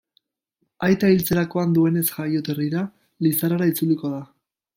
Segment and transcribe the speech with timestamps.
[0.87, 2.83] Aita hiltzerakoan duenez jaioterrira,
[3.27, 4.25] Lizarrara itzuliko da.